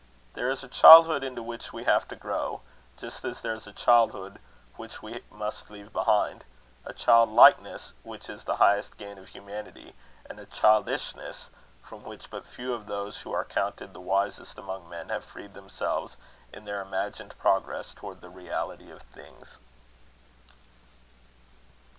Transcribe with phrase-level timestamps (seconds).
[0.33, 2.61] There is a childhood into which we have to grow,
[2.97, 4.39] just as there is a childhood
[4.75, 6.43] which we must leave behind;
[6.85, 9.93] a childlikeness which is the highest gain of humanity,
[10.27, 11.51] and a childishness
[11.83, 15.53] from which but few of those who are counted the wisest among men, have freed
[15.53, 16.17] themselves
[16.51, 19.59] in their imagined progress towards the reality of things.